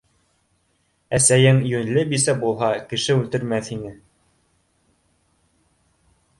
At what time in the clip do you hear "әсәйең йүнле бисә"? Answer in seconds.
1.17-2.35